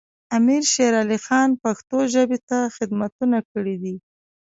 امیر 0.37 0.63
شیر 0.71 0.93
علی 1.01 1.19
خان 1.25 1.49
پښتو 1.63 1.97
ژبې 2.13 2.39
ته 2.49 2.57
خدمتونه 2.75 3.37
کړي 3.51 3.75
دي. 3.83 3.95